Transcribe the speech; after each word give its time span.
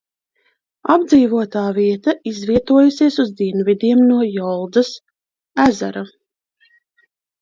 Apdzīvotā 0.93 1.65
vieta 1.75 2.15
izvietojusies 2.31 3.17
uz 3.25 3.29
dienvidiem 3.43 4.03
no 4.13 4.25
Jolzas 4.31 4.91
ezera. 5.69 6.05